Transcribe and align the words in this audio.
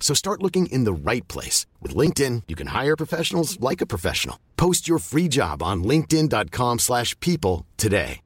So 0.00 0.14
start 0.14 0.42
looking 0.42 0.72
in 0.72 0.84
the 0.84 1.10
right 1.10 1.28
place. 1.28 1.66
With 1.82 1.94
LinkedIn, 1.94 2.44
you 2.48 2.56
can 2.56 2.68
hire 2.68 2.96
professionals 2.96 3.60
like 3.60 3.82
a 3.82 3.86
professional. 3.86 4.38
Post 4.56 4.88
your 4.88 4.98
free 4.98 5.28
job 5.28 5.62
on 5.62 5.84
linkedin.com/people 5.84 6.78
slash 6.78 7.14
people 7.20 7.66
today. 7.76 8.20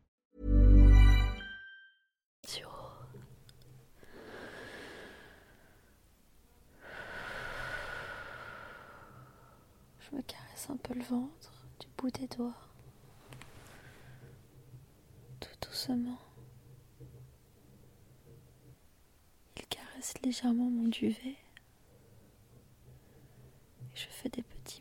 Je 10.01 10.17
me 10.17 10.23
caresse 10.23 10.69
un 10.69 10.77
peu 10.77 10.95
le 10.95 11.03
ventre 11.05 11.53
du 11.81 11.87
bout 11.97 12.11
des 12.11 12.27
doigts. 12.27 12.55
Tout 15.41 15.69
doucement. 15.69 16.19
Il 19.57 19.67
caresse 19.69 20.15
légèrement 20.23 20.71
mon 20.71 20.89
duvet. 20.89 21.37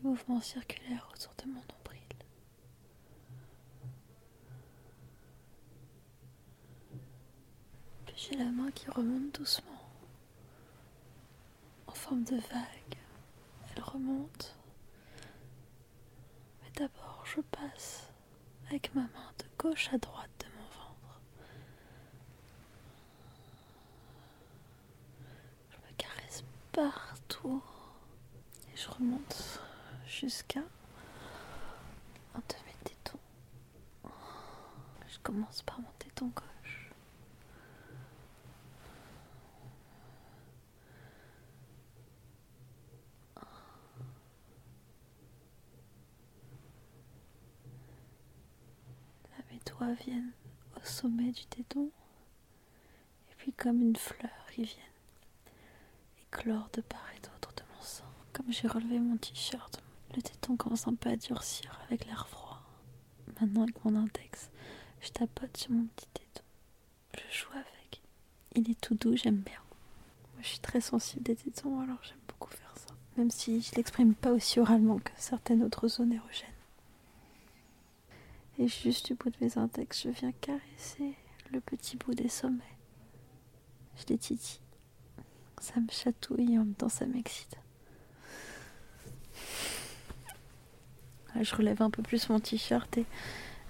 Petits 0.02 0.08
mouvements 0.08 0.42
circulaires 0.42 1.08
autour 1.14 1.34
de 1.38 1.46
mon 1.48 1.60
nombril. 1.60 2.02
Puis 8.06 8.16
j'ai 8.18 8.38
la 8.38 8.52
main 8.52 8.72
qui 8.72 8.90
remonte 8.90 9.34
doucement. 9.36 9.68
En 11.88 11.94
forme 11.94 12.24
de 12.24 12.36
vague. 12.36 12.98
Elle 13.76 13.84
remonte. 13.84 14.56
Mais 16.62 16.72
d'abord, 16.76 17.24
je 17.26 17.42
passe 17.42 18.08
avec 18.70 18.94
ma 18.96 19.02
main 19.02 19.32
de 19.40 19.46
gauche 19.58 19.90
à 19.94 19.98
droite 19.98 20.30
de 20.40 20.46
mon 20.46 20.64
ventre. 20.64 21.22
Je 25.70 25.78
me 25.78 25.94
caresse 25.98 26.44
partout 26.72 27.62
et 28.74 28.78
je 28.78 28.90
remonte 28.90 29.62
jusqu'à 30.08 30.60
un 32.36 32.40
de 32.40 32.56
mes 32.66 32.76
tétons. 32.84 33.20
Je 35.08 35.20
commence 35.24 35.62
par 35.64 35.80
mon 35.80 35.90
téton 36.00 36.28
gauche. 36.28 36.92
Là, 49.82 49.88
mes 49.88 49.94
doigts 49.96 50.04
viennent 50.06 50.32
au 50.78 50.86
sommet 50.86 51.32
du 51.32 51.46
téton. 51.46 51.90
Et 53.32 53.36
puis, 53.38 53.54
comme 53.54 53.82
une 53.82 53.96
fleur, 53.96 54.30
ils 54.58 54.66
viennent 54.66 54.80
éclore 56.28 56.70
de 56.74 56.82
part 56.82 57.06
et 57.18 57.20
d'autre 57.20 57.54
de 57.56 57.64
mon 57.76 57.82
sang. 57.82 58.06
Comme 58.34 58.52
j'ai 58.52 58.68
relevé 58.68 59.00
mon 59.00 59.18
t-shirt, 59.18 59.82
le 60.16 60.22
téton 60.22 60.56
commence 60.56 60.88
un 60.88 60.96
peu 60.96 61.10
à 61.10 61.16
durcir 61.16 61.80
avec 61.88 62.06
l'air 62.06 62.28
froid. 62.28 62.62
Maintenant, 63.40 63.64
avec 63.64 63.84
mon 63.84 63.96
index, 63.96 64.50
je 65.02 65.10
tapote 65.10 65.56
sur 65.58 65.72
mon 65.72 65.86
petit 65.86 66.08
téton. 66.14 66.44
Je 67.16 67.38
joue 67.38 67.52
avec. 67.54 68.02
Il 68.56 68.70
est 68.70 68.80
tout 68.80 68.96
doux, 68.96 69.16
j'aime 69.16 69.38
bien. 69.38 69.60
Moi, 70.34 70.42
je 70.42 70.48
suis 70.48 70.60
très 70.60 70.82
sensible 70.82 71.24
des 71.24 71.36
tétons, 71.36 71.80
alors 71.82 72.00
j'aime 72.04 72.18
beaucoup 72.28 72.52
faire 72.52 72.74
ça. 72.78 72.94
Même 73.18 73.32
si 73.32 73.62
je 73.62 73.76
l'exprime 73.76 74.14
pas 74.14 74.32
aussi 74.32 74.60
oralement 74.60 75.00
que 75.00 75.12
certaines 75.18 75.64
autres 75.64 75.88
zones 75.88 76.14
érogènes. 76.14 76.51
Et 78.62 78.68
juste 78.68 79.08
du 79.08 79.16
bout 79.16 79.32
de 79.32 79.38
mes 79.42 79.58
index, 79.58 80.04
je 80.04 80.10
viens 80.10 80.32
caresser 80.34 81.16
le 81.52 81.60
petit 81.60 81.98
bout 81.98 82.14
des 82.14 82.30
sommets. 82.30 82.78
Je 83.98 84.04
les 84.10 84.20
titille. 84.20 84.60
Ça 85.60 85.80
me 85.80 85.88
chatouille 85.90 86.54
et 86.54 86.60
en 86.60 86.66
même 86.66 86.76
temps 86.76 86.88
ça 86.88 87.08
m'excite. 87.08 87.58
Je 91.42 91.56
relève 91.56 91.82
un 91.82 91.90
peu 91.90 92.04
plus 92.04 92.30
mon 92.30 92.40
t-shirt 92.40 93.00
et 93.00 93.08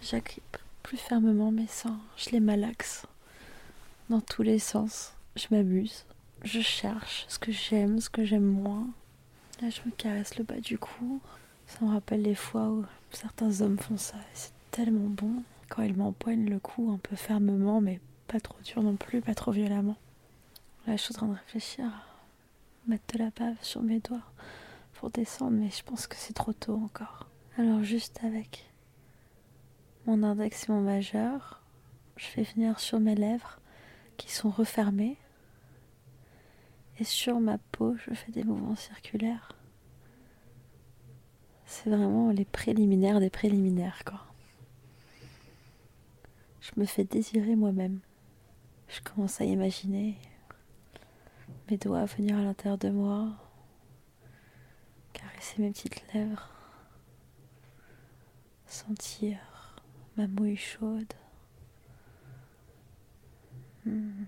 j'agrippe 0.01 0.57
plus 0.83 0.97
fermement 0.97 1.51
mes 1.51 1.67
seins. 1.67 2.01
Je 2.17 2.31
les 2.31 2.41
malaxe 2.41 3.05
dans 4.09 4.19
tous 4.19 4.43
les 4.43 4.59
sens. 4.59 5.13
Je 5.37 5.47
m'amuse. 5.51 6.03
Je 6.43 6.59
cherche 6.59 7.23
ce 7.29 7.39
que 7.39 7.53
j'aime, 7.53 8.01
ce 8.01 8.09
que 8.09 8.25
j'aime 8.25 8.43
moins. 8.43 8.89
Là, 9.61 9.69
je 9.69 9.79
me 9.85 9.91
caresse 9.91 10.37
le 10.37 10.43
bas 10.43 10.59
du 10.59 10.77
cou. 10.77 11.21
Ça 11.65 11.85
me 11.85 11.91
rappelle 11.91 12.23
les 12.23 12.35
fois 12.35 12.67
où 12.67 12.83
certains 13.11 13.61
hommes 13.61 13.79
font 13.79 13.95
ça. 13.95 14.17
Tellement 14.71 15.09
bon 15.09 15.43
quand 15.69 15.83
ils 15.83 15.95
m'empoignent 15.95 16.49
le 16.49 16.59
cou 16.59 16.91
un 16.91 16.97
peu 16.97 17.15
fermement, 17.15 17.81
mais 17.81 17.99
pas 18.27 18.39
trop 18.39 18.59
dur 18.63 18.81
non 18.81 18.95
plus, 18.95 19.21
pas 19.21 19.35
trop 19.35 19.51
violemment. 19.51 19.97
Là, 20.87 20.95
je 20.95 21.01
suis 21.01 21.13
en 21.13 21.17
train 21.17 21.27
de 21.27 21.33
réfléchir 21.33 21.85
à 21.85 22.89
mettre 22.89 23.13
de 23.13 23.19
la 23.23 23.29
bave 23.29 23.57
sur 23.61 23.81
mes 23.81 23.99
doigts 23.99 24.23
pour 24.93 25.09
descendre, 25.09 25.57
mais 25.57 25.69
je 25.69 25.83
pense 25.83 26.07
que 26.07 26.15
c'est 26.15 26.33
trop 26.33 26.53
tôt 26.53 26.75
encore. 26.75 27.27
Alors, 27.57 27.83
juste 27.83 28.19
avec 28.23 28.71
mon 30.05 30.23
index 30.23 30.67
et 30.67 30.71
mon 30.71 30.81
majeur, 30.81 31.61
je 32.17 32.25
fais 32.25 32.43
venir 32.43 32.79
sur 32.79 32.99
mes 32.99 33.15
lèvres 33.15 33.59
qui 34.17 34.31
sont 34.31 34.49
refermées. 34.49 35.17
Et 36.99 37.03
sur 37.03 37.39
ma 37.39 37.57
peau, 37.57 37.95
je 37.97 38.13
fais 38.13 38.31
des 38.31 38.43
mouvements 38.43 38.75
circulaires. 38.75 39.53
C'est 41.65 41.89
vraiment 41.89 42.31
les 42.31 42.45
préliminaires 42.45 43.19
des 43.19 43.29
préliminaires, 43.29 44.03
quoi. 44.05 44.30
Je 46.61 46.71
me 46.77 46.85
fais 46.85 47.03
désirer 47.03 47.55
moi-même. 47.55 47.99
Je 48.87 49.01
commence 49.01 49.41
à 49.41 49.45
imaginer 49.45 50.17
mes 51.69 51.77
doigts 51.77 52.05
venir 52.05 52.37
à 52.37 52.41
l'intérieur 52.43 52.77
de 52.77 52.89
moi, 52.89 53.29
caresser 55.13 55.61
mes 55.61 55.71
petites 55.71 56.13
lèvres, 56.13 56.49
sentir 58.67 59.37
ma 60.17 60.27
mouille 60.27 60.57
chaude. 60.57 61.13
Hmm. 63.85 64.25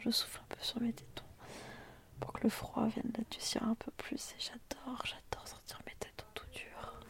Je 0.00 0.10
souffle 0.10 0.40
un 0.42 0.54
peu 0.54 0.62
sur 0.62 0.80
mes 0.80 0.92
tétons 0.92 1.24
pour 2.20 2.32
que 2.32 2.42
le 2.44 2.48
froid 2.50 2.86
vienne 2.88 3.10
d'adoucir 3.10 3.62
un 3.62 3.74
peu 3.74 3.90
plus 3.92 4.32
et 4.32 4.40
j'adore, 4.40 5.02
j'adore 5.04 5.48
sentir 5.48 5.80
mes 5.86 5.94
tétons 5.98 6.26
tout 6.34 6.46
durs. 6.52 7.00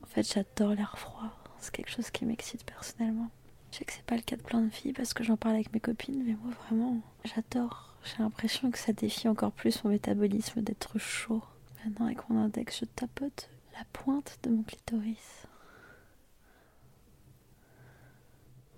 fait, 0.11 0.33
j'adore 0.33 0.73
l'air 0.73 0.97
froid. 0.97 1.29
C'est 1.59 1.73
quelque 1.73 1.91
chose 1.91 2.09
qui 2.11 2.25
m'excite 2.25 2.65
personnellement. 2.65 3.29
Je 3.71 3.77
sais 3.77 3.85
que 3.85 3.93
c'est 3.93 4.03
pas 4.03 4.15
le 4.15 4.21
cas 4.21 4.35
de 4.35 4.41
plein 4.41 4.61
de 4.61 4.69
filles 4.69 4.93
parce 4.93 5.13
que 5.13 5.23
j'en 5.23 5.37
parle 5.37 5.55
avec 5.55 5.71
mes 5.73 5.79
copines, 5.79 6.23
mais 6.25 6.35
moi 6.43 6.53
vraiment, 6.65 6.99
j'adore 7.23 7.95
J'ai 8.03 8.21
l'impression 8.21 8.71
que 8.71 8.77
ça 8.77 8.91
défie 8.91 9.27
encore 9.27 9.51
plus 9.51 9.83
mon 9.83 9.91
métabolisme 9.91 10.61
d'être 10.61 10.97
chaud. 10.99 11.41
Maintenant, 11.85 12.07
avec 12.07 12.29
mon 12.29 12.43
index, 12.43 12.79
je 12.79 12.85
tapote 12.85 13.49
la 13.73 13.85
pointe 13.93 14.39
de 14.43 14.49
mon 14.49 14.63
clitoris. 14.63 15.47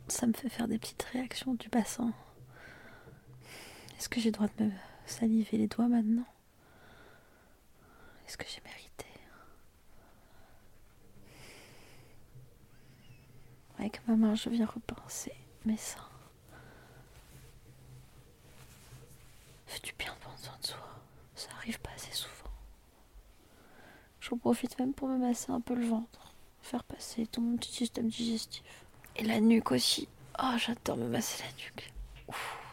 Ça 0.08 0.28
me 0.28 0.34
fait 0.34 0.50
faire 0.50 0.68
des 0.68 0.78
petites 0.78 1.04
réactions 1.04 1.56
du 1.56 1.70
bassin. 1.70 2.14
Est-ce 3.98 4.10
que 4.10 4.20
j'ai 4.20 4.30
le 4.30 4.34
droit 4.34 4.50
de 4.60 4.66
me 4.66 4.72
saliver 5.06 5.58
les 5.58 5.68
doigts 5.68 5.88
maintenant? 5.88 6.28
Est-ce 8.28 8.38
que 8.38 8.46
j'ai 8.48 8.62
mérité? 8.62 9.06
Avec 13.84 14.00
ma 14.08 14.16
main, 14.16 14.34
je 14.34 14.48
viens 14.48 14.66
repincer 14.66 15.34
mes 15.66 15.76
seins. 15.76 16.08
Fais 19.66 19.82
du 19.82 19.92
bien 20.00 20.14
de 20.14 20.20
prendre 20.20 20.40
soin 20.40 20.58
de 20.62 20.68
soi? 20.68 20.80
Ça 21.36 21.50
arrive 21.58 21.82
pas 21.82 21.90
assez 21.94 22.14
souvent. 22.14 22.50
J'en 24.22 24.38
profite 24.38 24.80
même 24.80 24.94
pour 24.94 25.10
me 25.10 25.18
masser 25.18 25.52
un 25.52 25.60
peu 25.60 25.76
le 25.76 25.86
ventre, 25.86 26.34
faire 26.62 26.86
passer 26.86 27.28
tout 27.28 27.42
mon 27.42 27.58
petit 27.58 27.74
système 27.74 28.08
digestif. 28.08 28.64
Et 29.18 29.26
la 29.26 29.42
nuque 29.42 29.74
aussi. 29.74 30.08
Oh, 30.42 30.54
j'adore 30.56 30.96
me 30.96 31.10
masser 31.10 31.44
la 31.44 31.52
nuque. 31.62 31.92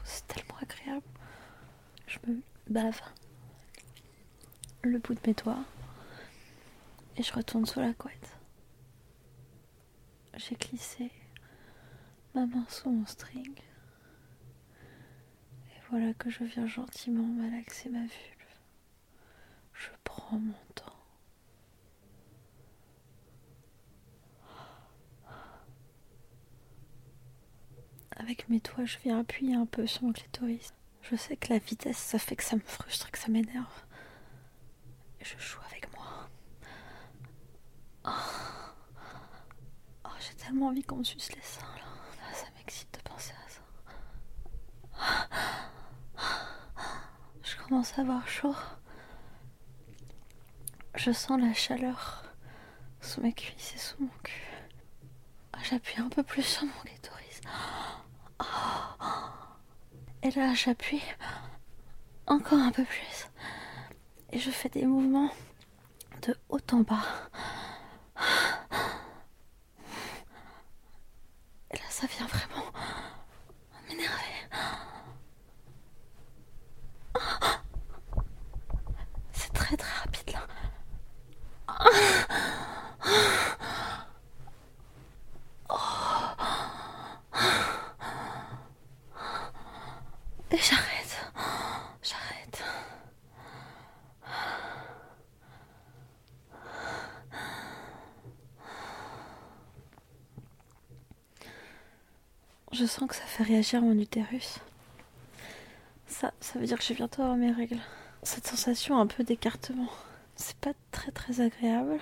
C'est 0.05 0.29
tellement 0.29 0.59
agréable. 0.63 1.03
Je 2.07 2.19
me 2.29 2.41
bave 2.69 3.01
le 4.83 5.01
bout 5.01 5.15
de 5.15 5.21
mes 5.27 5.35
doigts 5.35 5.65
et 7.17 7.25
je 7.25 7.33
retourne 7.33 7.67
sous 7.67 7.81
la 7.81 7.95
couette. 7.95 8.40
J'ai 10.37 10.55
glissé 10.57 11.11
ma 12.35 12.47
main 12.47 12.65
sous 12.69 12.91
mon 12.91 13.07
string. 13.07 13.55
Et 15.69 15.81
voilà 15.91 16.15
que 16.15 16.31
je 16.31 16.45
viens 16.45 16.67
gentiment 16.67 17.25
malaxer 17.25 17.89
ma 17.91 18.01
vulve. 18.01 18.11
Je 19.75 19.91
prends 20.05 20.39
mon 20.39 20.55
temps. 20.75 20.87
Avec 28.17 28.49
mes 28.49 28.61
doigts, 28.61 28.85
je 28.85 28.99
viens 28.99 29.21
appuyer 29.21 29.55
un 29.55 29.67
peu 29.67 29.87
sur 29.87 30.03
mon 30.05 30.13
clitoris. 30.13 30.75
Je 31.03 31.17
sais 31.17 31.37
que 31.37 31.53
la 31.53 31.59
vitesse, 31.59 31.97
ça 31.97 32.19
fait 32.19 32.37
que 32.37 32.45
ça 32.45 32.57
me 32.57 32.61
frustre, 32.61 33.11
que 33.11 33.19
ça 33.19 33.29
m'énerve. 33.29 33.85
Je 35.21 35.37
joue 35.39 35.61
avec 35.71 35.89
moi. 35.95 36.29
J'ai 38.05 38.40
tellement 40.43 40.69
envie 40.69 40.83
qu'on 40.83 40.97
me 40.97 41.05
suce 41.05 41.33
les 41.33 41.43
seins 41.43 41.61
là. 41.77 41.85
Ah, 42.29 42.35
ça 42.35 42.47
m'excite 42.57 42.93
de 42.95 43.01
penser 43.09 43.33
à 43.33 43.49
ça. 43.49 43.61
Je 47.43 47.57
commence 47.57 47.99
à 47.99 48.03
avoir 48.03 48.27
chaud. 48.29 48.55
Je 50.95 51.13
sens 51.13 51.41
la 51.41 51.55
chaleur 51.55 52.25
sous 53.01 53.21
mes 53.21 53.33
cuisses 53.33 53.75
et 53.75 53.79
sous 53.79 54.03
mon 54.03 54.11
cul. 54.23 54.47
J'appuie 55.63 56.01
un 56.01 56.09
peu 56.09 56.23
plus 56.23 56.43
sur 56.43 56.65
mon 56.65 56.73
clitoris. 56.85 57.41
Et 60.23 60.31
là, 60.31 60.55
j'appuie 60.55 61.03
encore 62.27 62.59
un 62.59 62.73
peu 62.73 62.85
plus. 62.85 63.29
Et 64.33 64.39
je 64.39 64.51
fais 64.51 64.69
des 64.69 64.85
mouvements 64.87 65.31
de 66.23 66.37
haut 66.49 66.59
en 66.73 66.81
bas. 66.81 67.05
Et 71.71 71.77
là, 71.77 71.85
ça 71.89 72.07
vient 72.07 72.27
vraiment 72.27 72.65
m'énerver. 73.89 74.49
C'est 79.33 79.53
très 79.53 79.77
très 79.77 79.99
rapide 80.01 80.33
là. 80.33 80.47
J'arrête. 90.51 91.33
J'arrête. 92.03 92.65
Je 102.73 102.85
sens 102.85 103.09
que 103.09 103.15
ça 103.15 103.23
fait 103.23 103.45
réagir 103.45 103.81
mon 103.81 103.97
utérus. 103.99 104.59
Ça, 106.07 106.33
ça 106.41 106.59
veut 106.59 106.67
dire 106.67 106.79
que 106.79 106.83
je 106.83 106.89
vais 106.89 106.95
bientôt 106.97 107.23
avoir 107.23 107.37
mes 107.37 107.53
règles. 107.53 107.79
Cette 108.25 108.47
sensation 108.47 108.99
un 108.99 109.07
peu 109.07 109.23
d'écartement, 109.23 109.89
c'est 110.35 110.57
pas 110.57 110.73
très 110.91 111.13
très 111.13 111.41
agréable. 111.41 111.99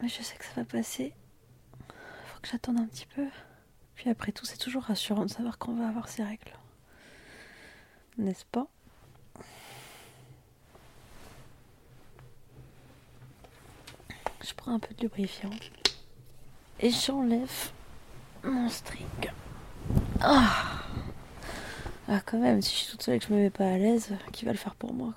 Mais 0.00 0.08
je 0.08 0.22
sais 0.22 0.36
que 0.36 0.44
ça 0.44 0.52
va 0.56 0.64
passer. 0.64 1.12
Faut 1.88 2.40
que 2.40 2.48
j'attende 2.48 2.80
un 2.80 2.86
petit 2.86 3.06
peu. 3.14 3.26
Puis 3.96 4.08
après 4.08 4.32
tout, 4.32 4.46
c'est 4.46 4.56
toujours 4.56 4.84
rassurant 4.84 5.26
de 5.26 5.30
savoir 5.30 5.58
qu'on 5.58 5.74
va 5.74 5.88
avoir 5.88 6.08
ses 6.08 6.24
règles 6.24 6.52
n'est-ce 8.20 8.44
pas 8.44 8.66
Je 14.42 14.54
prends 14.54 14.74
un 14.74 14.78
peu 14.78 14.94
de 14.94 15.02
lubrifiant 15.02 15.50
et 16.80 16.90
j'enlève 16.90 17.70
mon 18.42 18.68
string. 18.68 19.06
Ah. 20.20 20.82
ah, 22.08 22.20
quand 22.24 22.38
même, 22.38 22.62
si 22.62 22.70
je 22.70 22.76
suis 22.76 22.90
toute 22.90 23.02
seule 23.02 23.16
et 23.16 23.18
que 23.18 23.26
je 23.26 23.32
me 23.32 23.38
mets 23.38 23.50
pas 23.50 23.66
à 23.70 23.78
l'aise, 23.78 24.14
qui 24.32 24.44
va 24.44 24.52
le 24.52 24.58
faire 24.58 24.74
pour 24.74 24.94
moi. 24.94 25.14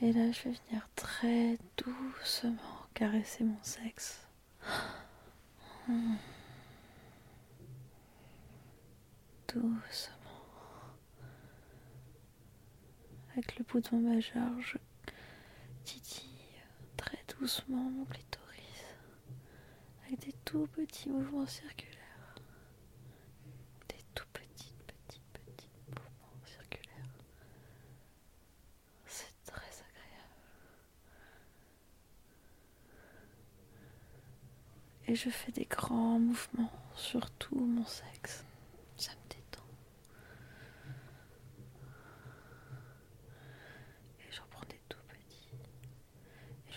Et 0.00 0.12
là, 0.12 0.30
je 0.30 0.48
vais 0.48 0.56
venir 0.68 0.88
très 0.94 1.58
doucement 1.76 2.52
caresser 2.94 3.44
mon 3.44 3.58
sexe. 3.62 4.20
Doucement. 9.48 10.17
Avec 13.38 13.56
le 13.56 13.64
bout 13.64 13.78
de 13.80 13.96
majeur, 13.96 14.60
je 14.60 14.78
titille 15.84 16.28
très 16.96 17.18
doucement 17.38 17.88
mon 17.88 18.04
clitoris 18.04 18.84
avec 20.04 20.18
des 20.18 20.32
tout 20.44 20.66
petits 20.66 21.08
mouvements 21.08 21.46
circulaires. 21.46 22.34
Des 23.88 24.02
tout 24.12 24.26
petits, 24.32 24.74
petits, 24.88 25.20
petits 25.32 25.70
mouvements 25.86 26.46
circulaires. 26.46 27.14
C'est 29.06 29.44
très 29.44 29.84
agréable. 29.86 30.34
Et 35.06 35.14
je 35.14 35.30
fais 35.30 35.52
des 35.52 35.66
grands 35.66 36.18
mouvements 36.18 36.72
sur 36.96 37.30
tout 37.32 37.54
mon 37.54 37.84
sexe. 37.84 38.44
Ça 38.96 39.12
me 39.12 39.28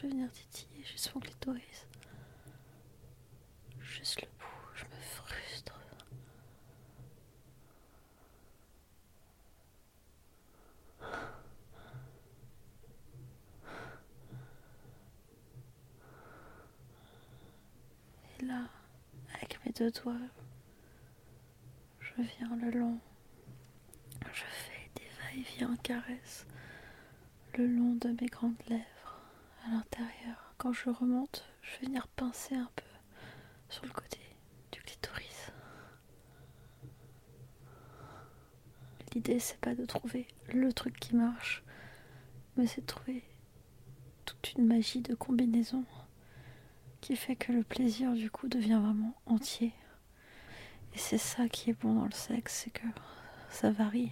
je 0.01 0.07
vais 0.07 0.13
venir 0.13 0.31
titiller 0.31 0.83
juste 0.83 1.13
mon 1.13 1.21
clitoris. 1.21 1.87
Juste 3.81 4.21
le 4.21 4.27
bout, 4.39 4.45
je 4.73 4.85
me 4.85 4.99
frustre. 4.99 5.79
Et 18.39 18.45
là, 18.45 18.63
avec 19.35 19.63
mes 19.65 19.71
deux 19.71 19.91
doigts, 19.91 20.15
je 21.99 22.21
viens 22.23 22.55
le 22.55 22.71
long. 22.71 22.97
Je 24.33 24.41
fais 24.41 24.89
des 24.95 25.07
va-et-vient 25.19 25.75
caresses 25.83 26.47
le 27.55 27.67
long 27.67 27.93
de 27.95 28.09
mes 28.19 28.27
grandes 28.27 28.55
lèvres 28.67 29.00
à 29.65 29.69
l'intérieur. 29.69 30.53
Quand 30.57 30.73
je 30.73 30.89
remonte, 30.89 31.45
je 31.61 31.79
vais 31.79 31.87
venir 31.87 32.07
pincer 32.07 32.55
un 32.55 32.69
peu 32.75 32.83
sur 33.69 33.85
le 33.85 33.91
côté 33.91 34.19
du 34.71 34.81
clitoris. 34.81 35.51
L'idée, 39.13 39.39
c'est 39.39 39.59
pas 39.59 39.75
de 39.75 39.85
trouver 39.85 40.27
le 40.53 40.71
truc 40.71 40.99
qui 40.99 41.15
marche, 41.15 41.63
mais 42.55 42.67
c'est 42.67 42.81
de 42.81 42.85
trouver 42.85 43.23
toute 44.25 44.53
une 44.53 44.65
magie 44.65 45.01
de 45.01 45.15
combinaison 45.15 45.83
qui 47.01 47.15
fait 47.15 47.35
que 47.35 47.51
le 47.51 47.63
plaisir 47.63 48.13
du 48.13 48.29
coup 48.29 48.47
devient 48.47 48.79
vraiment 48.81 49.15
entier. 49.25 49.73
Et 50.93 50.97
c'est 50.97 51.17
ça 51.17 51.49
qui 51.49 51.71
est 51.71 51.81
bon 51.81 51.93
dans 51.95 52.05
le 52.05 52.11
sexe, 52.11 52.63
c'est 52.63 52.69
que 52.69 52.85
ça 53.49 53.71
varie. 53.71 54.11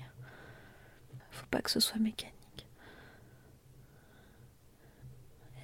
Faut 1.29 1.45
pas 1.47 1.61
que 1.61 1.69
ce 1.69 1.79
soit 1.79 1.99
mécanique. 1.99 2.38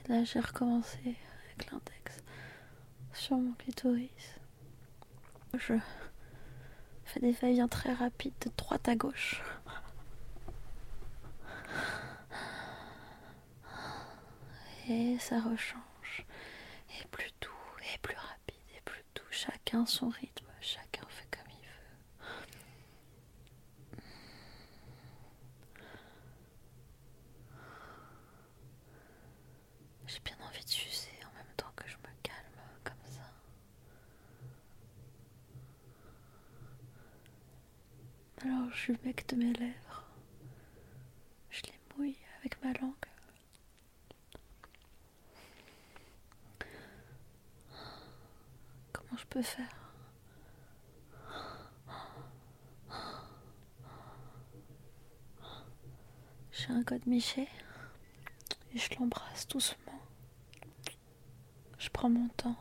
Là, 0.08 0.24
j'ai 0.24 0.40
recommencé 0.40 1.00
avec 1.46 1.72
l'index 1.72 2.24
sur 3.14 3.38
mon 3.38 3.54
clitoris. 3.54 4.36
Je 5.58 5.74
fais 7.06 7.20
des 7.20 7.32
va 7.32 7.68
très 7.68 7.94
rapides 7.94 8.34
de 8.42 8.52
droite 8.56 8.88
à 8.88 8.96
gauche. 8.96 9.42
Et 14.88 15.18
ça 15.18 15.40
rechange. 15.42 16.26
Et 17.02 17.08
plus 17.08 17.32
doux, 17.42 17.50
et 17.94 17.98
plus 18.00 18.16
rapide, 18.16 18.56
et 18.78 18.82
plus 18.82 19.04
doux. 19.16 19.24
Chacun 19.32 19.86
son 19.88 20.10
rythme, 20.10 20.46
chacun 20.62 21.05
Alors 38.46 38.72
je 38.72 38.92
humecte 38.92 39.34
mes 39.34 39.54
lèvres. 39.54 40.04
Je 41.50 41.64
les 41.64 41.80
mouille 41.98 42.18
avec 42.40 42.64
ma 42.64 42.74
langue. 42.74 42.94
Comment 48.94 49.18
je 49.18 49.26
peux 49.26 49.42
faire? 49.42 49.76
J'ai 56.52 56.70
un 56.72 56.84
code 56.84 57.06
Miché 57.08 57.48
et 58.74 58.78
je 58.78 58.90
l'embrasse 59.00 59.48
doucement. 59.48 60.00
Je 61.80 61.90
prends 61.90 62.10
mon 62.10 62.28
temps. 62.30 62.56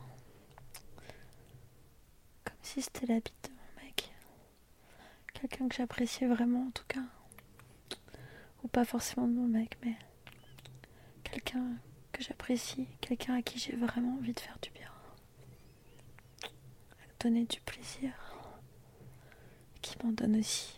Comme 2.43 2.57
si 2.63 2.81
c'était 2.81 3.05
la 3.05 3.19
bite 3.19 3.33
de 3.43 3.49
mon 3.49 3.83
mec. 3.83 4.11
Quelqu'un 5.47 5.67
que 5.67 5.75
j'appréciais 5.75 6.25
vraiment 6.25 6.65
en 6.67 6.71
tout 6.71 6.85
cas. 6.87 7.03
Ou 8.63 8.67
pas 8.67 8.83
forcément 8.83 9.27
de 9.27 9.33
mon 9.33 9.47
mec, 9.47 9.77
mais 9.83 9.93
quelqu'un 11.23 11.77
que 12.11 12.23
j'apprécie, 12.23 12.87
quelqu'un 12.99 13.35
à 13.35 13.41
qui 13.43 13.59
j'ai 13.59 13.75
vraiment 13.75 14.15
envie 14.17 14.33
de 14.33 14.39
faire 14.39 14.57
du 14.59 14.71
bien. 14.71 14.89
Donner 17.19 17.45
du 17.45 17.61
plaisir. 17.61 18.11
Qui 19.83 19.95
m'en 20.03 20.11
donne 20.13 20.37
aussi. 20.37 20.75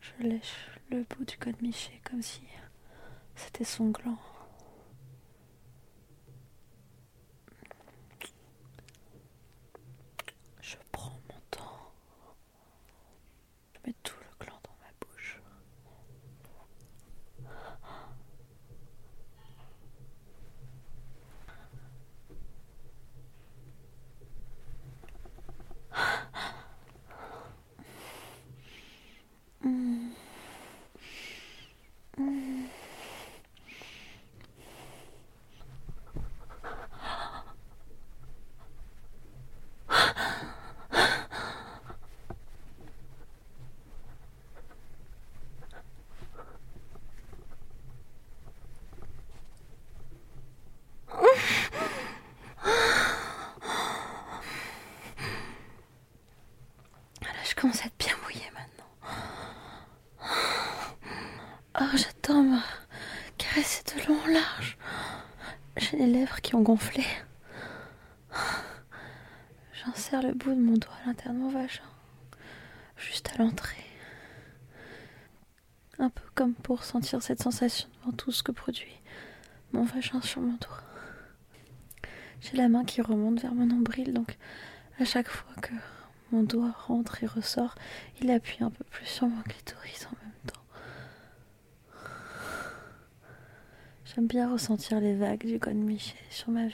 Je 0.00 0.22
lèche 0.22 0.68
le 0.90 1.02
bout 1.02 1.24
du 1.24 1.36
code 1.38 1.60
Miché 1.60 2.00
comme 2.08 2.22
si 2.22 2.42
c'était 3.34 3.64
son 3.64 3.90
gland. 3.90 4.16
Je 10.60 10.76
prends 10.90 11.12
mon 11.28 11.40
temps. 11.50 11.92
Je 13.74 13.78
mets 13.86 13.94
tout 14.02 14.16
le 14.20 14.44
gland 14.44 14.58
dans 14.64 14.76
ma 14.80 14.90
bouche. 15.00 15.40
Mm. 29.64 30.12
Mm. 32.18 32.66
Là, 57.22 57.28
je 57.44 57.45
commence 57.56 57.82
à 57.82 57.86
être 57.86 57.98
bien 57.98 58.14
mouillée 58.22 58.50
maintenant. 58.54 58.84
Oh, 61.80 61.96
j'adore 61.96 62.42
me 62.42 62.58
caresser 63.38 63.82
de 63.84 64.06
long 64.06 64.20
en 64.22 64.26
large. 64.28 64.78
J'ai 65.76 65.96
les 65.96 66.06
lèvres 66.06 66.40
qui 66.40 66.54
ont 66.54 66.62
gonflé. 66.62 67.04
J'insère 69.72 70.22
le 70.22 70.32
bout 70.32 70.54
de 70.54 70.60
mon 70.60 70.74
doigt 70.74 70.94
à 71.02 71.06
l'intérieur 71.06 71.34
de 71.34 71.40
mon 71.40 71.50
vagin, 71.50 71.82
juste 72.96 73.30
à 73.34 73.42
l'entrée. 73.42 73.84
Un 75.98 76.10
peu 76.10 76.24
comme 76.34 76.54
pour 76.54 76.84
sentir 76.84 77.22
cette 77.22 77.42
sensation 77.42 77.88
devant 78.00 78.12
tout 78.12 78.32
ce 78.32 78.42
que 78.42 78.52
produit 78.52 79.00
mon 79.72 79.84
vagin 79.84 80.20
sur 80.20 80.40
mon 80.40 80.54
doigt. 80.54 80.82
J'ai 82.40 82.56
la 82.56 82.68
main 82.68 82.84
qui 82.84 83.00
remonte 83.00 83.40
vers 83.40 83.54
mon 83.54 83.66
nombril, 83.66 84.12
donc 84.12 84.36
à 85.00 85.04
chaque 85.04 85.28
fois 85.28 85.54
que 85.62 85.72
mon 86.32 86.42
doigt 86.42 86.72
rentre 86.86 87.22
et 87.22 87.26
ressort, 87.26 87.74
il 88.20 88.30
appuie 88.30 88.62
un 88.64 88.70
peu 88.70 88.84
plus 88.84 89.06
sur 89.06 89.26
mon 89.28 89.42
clitoris 89.42 90.06
en 90.06 90.16
même 90.22 90.32
temps. 90.46 90.60
J'aime 94.04 94.26
bien 94.26 94.50
ressentir 94.50 95.00
les 95.00 95.14
vagues 95.14 95.44
du 95.46 95.58
code 95.58 95.74
Miché 95.76 96.16
sur 96.30 96.50
ma 96.50 96.62
vulve. 96.66 96.72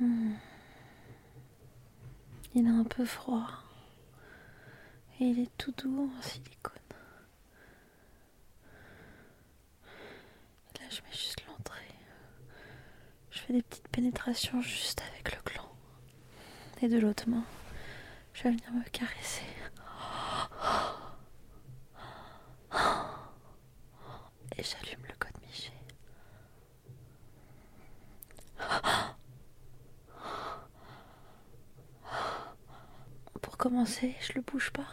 Hmm. 0.00 0.32
Il 2.54 2.66
est 2.66 2.70
un 2.70 2.84
peu 2.84 3.04
froid 3.04 3.48
et 5.20 5.24
il 5.24 5.40
est 5.40 5.50
tout 5.58 5.72
doux 5.76 6.10
en 6.18 6.22
silicone. 6.22 6.72
Là, 10.80 10.86
je 10.90 11.00
mets 11.02 11.12
juste 11.12 11.43
fais 13.46 13.52
des 13.52 13.62
petites 13.62 13.88
pénétrations 13.88 14.60
juste 14.62 15.02
avec 15.12 15.34
le 15.36 15.42
gland. 15.44 15.68
Et 16.82 16.88
de 16.88 16.98
l'autre 16.98 17.28
main, 17.28 17.44
je 18.32 18.44
vais 18.44 18.50
venir 18.50 18.72
me 18.72 18.82
caresser. 18.90 19.42
Et 24.56 24.62
j'allume 24.62 25.04
le 25.06 25.14
code 25.18 25.32
Miché. 25.42 25.72
Pour 33.42 33.56
commencer, 33.58 34.14
je 34.20 34.32
le 34.34 34.40
bouge 34.40 34.70
pas. 34.70 34.86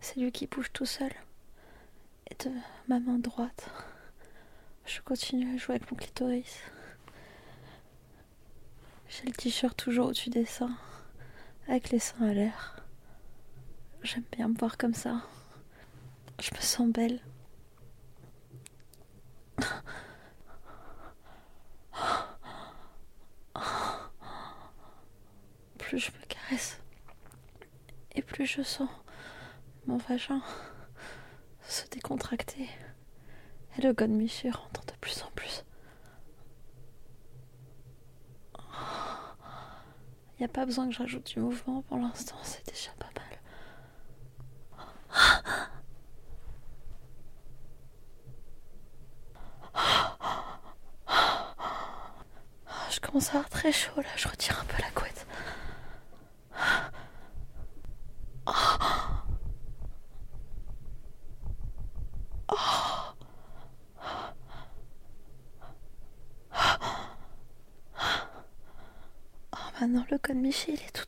C'est 0.00 0.18
lui 0.20 0.32
qui 0.32 0.46
bouge 0.46 0.72
tout 0.72 0.86
seul. 0.86 1.12
Et 2.30 2.34
de 2.44 2.50
ma 2.88 2.98
main 3.00 3.18
droite, 3.18 3.68
je 4.86 5.00
continue 5.02 5.54
à 5.54 5.58
jouer 5.58 5.76
avec 5.76 5.90
mon 5.90 5.96
clitoris. 5.96 6.60
J'ai 9.16 9.26
le 9.28 9.32
t-shirt 9.32 9.74
toujours 9.76 10.08
au-dessus 10.08 10.28
des 10.28 10.44
seins, 10.44 10.76
avec 11.68 11.88
les 11.90 11.98
seins 11.98 12.28
à 12.28 12.34
l'air. 12.34 12.76
J'aime 14.02 14.24
bien 14.30 14.48
me 14.48 14.58
voir 14.58 14.76
comme 14.76 14.92
ça. 14.92 15.22
Je 16.38 16.50
me 16.54 16.60
sens 16.60 16.88
belle. 16.90 17.20
Plus 25.78 25.98
je 25.98 26.10
me 26.10 26.26
caresse, 26.28 26.78
et 28.14 28.20
plus 28.22 28.44
je 28.44 28.60
sens 28.62 28.90
mon 29.86 29.96
vagin 29.98 30.42
se 31.68 31.86
décontracter. 31.88 32.68
Et 33.78 33.82
le 33.82 33.92
god 33.92 34.10
Miché 34.10 34.50
rentre 34.50 34.84
de 34.84 34.92
plus 35.00 35.22
en 35.22 35.30
plus. 35.30 35.35
Il 40.38 40.42
n'y 40.42 40.44
a 40.44 40.48
pas 40.48 40.66
besoin 40.66 40.86
que 40.88 40.92
je 40.94 40.98
rajoute 40.98 41.26
du 41.34 41.40
mouvement 41.40 41.82
pour 41.82 41.96
l'instant, 41.98 42.36
c'est 42.42 42.64
déjà 42.66 42.90
pas 42.98 43.06
mal. 43.16 43.22
Je 52.90 53.00
commence 53.00 53.28
à 53.28 53.32
avoir 53.32 53.48
très 53.48 53.72
chaud 53.72 53.96
là, 53.96 54.08
je 54.16 54.28
retire 54.28 54.58
un 54.60 54.64
peu 54.66 54.82
la 54.82 54.90
couette. 54.90 55.15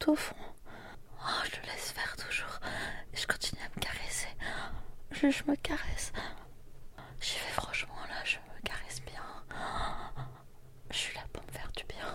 au 0.09 0.15
fond. 0.17 0.35
Oh, 1.21 1.45
je 1.45 1.57
le 1.61 1.67
laisse 1.67 1.93
faire 1.93 2.17
toujours. 2.17 2.61
Je 3.13 3.27
continue 3.27 3.61
à 3.63 3.69
me 3.77 3.81
caresser. 3.81 4.29
Je, 5.13 5.27
me 5.51 5.57
caresse. 5.57 6.13
J'y 7.21 7.35
vais 7.39 7.53
franchement, 7.53 7.95
là, 8.09 8.25
je 8.25 8.37
me 8.39 8.61
caresse 8.65 9.03
bien. 9.03 9.23
Je 10.91 10.97
suis 10.97 11.15
là 11.15 11.23
pour 11.33 11.43
me 11.45 11.53
faire 11.53 11.71
du 11.77 11.85
bien. 11.85 12.07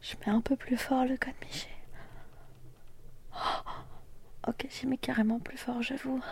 Je 0.00 0.14
mets 0.20 0.32
un 0.32 0.40
peu 0.40 0.56
plus 0.56 0.76
fort 0.76 1.04
le 1.04 1.16
code 1.16 1.34
Miché. 1.42 1.68
Ok, 4.46 4.66
j'y 4.70 4.86
mets 4.86 4.96
carrément 4.98 5.40
plus 5.40 5.56
fort, 5.58 5.82
j'avoue. 5.82 6.22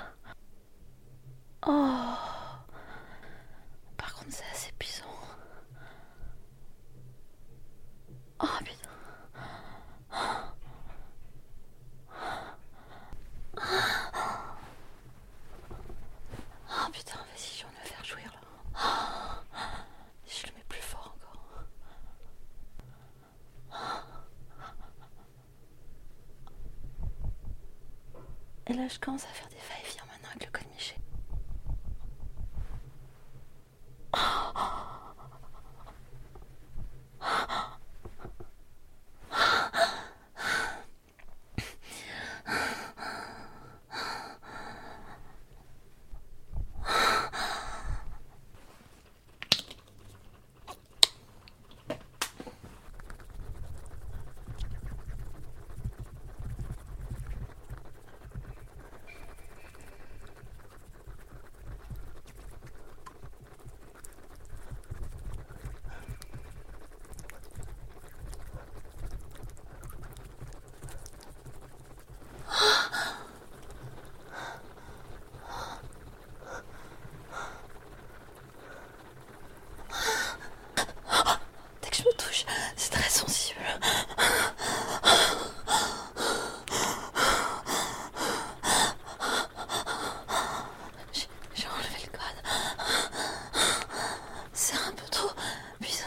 Oh 1.67 1.94
Je 28.89 28.99
commence 28.99 29.25
à 29.25 29.29
faire 29.29 29.49
des 29.49 29.55
va-et-vient 29.57 30.05
maintenant 30.13 30.29
avec 30.31 30.45
le 30.45 30.51
code 30.53 30.69
Miché. 30.75 30.95
Dès 81.83 81.91
que 81.91 81.97
je 81.97 82.03
me 82.05 82.13
touche, 82.17 82.45
c'est 82.77 82.91
très 82.91 83.09
sensible. 83.09 83.61
J'ai- 91.13 91.29
J'ai 91.55 91.67
enlevé 91.69 92.07
le 92.07 92.19
code. 92.19 93.63
C'est 94.53 94.77
un 94.77 94.93
peu 94.93 95.07
trop 95.11 95.31
puissant. 95.81 96.05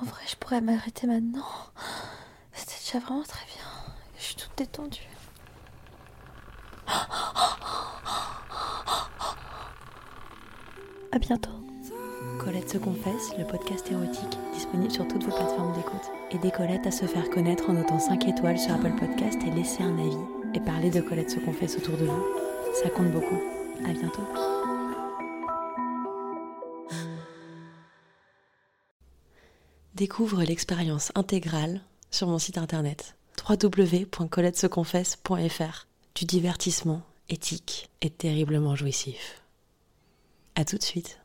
En 0.00 0.04
vrai, 0.04 0.22
je 0.26 0.36
pourrais 0.36 0.59
m'arrêter 0.70 1.06
maintenant. 1.06 1.46
C'était 2.52 2.80
déjà 2.84 3.04
vraiment 3.04 3.22
très 3.22 3.44
bien. 3.46 3.64
Je 4.18 4.22
suis 4.22 4.34
toute 4.36 4.56
détendue. 4.56 5.08
À 11.12 11.18
bientôt. 11.18 11.50
Colette 12.38 12.70
se 12.70 12.78
confesse, 12.78 13.36
le 13.36 13.44
podcast 13.44 13.90
érotique, 13.90 14.38
disponible 14.54 14.90
sur 14.90 15.06
toutes 15.08 15.24
vos 15.24 15.32
plateformes 15.32 15.74
d'écoute. 15.74 16.10
Aidez 16.30 16.50
Colette 16.50 16.86
à 16.86 16.90
se 16.90 17.04
faire 17.04 17.28
connaître 17.30 17.68
en 17.68 17.74
notant 17.74 17.98
5 17.98 18.28
étoiles 18.28 18.58
sur 18.58 18.74
Apple 18.74 18.92
Podcast 18.98 19.38
et 19.46 19.50
laissez 19.50 19.82
un 19.82 19.98
avis. 19.98 20.16
Et 20.54 20.60
parlez 20.60 20.90
de 20.90 21.00
Colette 21.00 21.30
se 21.30 21.40
confesse 21.40 21.76
autour 21.76 21.96
de 21.96 22.06
vous. 22.06 22.24
Ça 22.82 22.90
compte 22.90 23.10
beaucoup. 23.10 23.40
À 23.84 23.92
bientôt. 23.92 24.69
Découvre 30.00 30.42
l'expérience 30.42 31.12
intégrale 31.14 31.82
sur 32.10 32.26
mon 32.26 32.38
site 32.38 32.56
internet 32.56 33.16
www.coletteseconfesse.fr 33.46 35.86
du 36.14 36.24
divertissement 36.24 37.02
éthique 37.28 37.90
et 38.00 38.08
terriblement 38.08 38.74
jouissif. 38.74 39.42
À 40.54 40.64
tout 40.64 40.78
de 40.78 40.82
suite. 40.82 41.20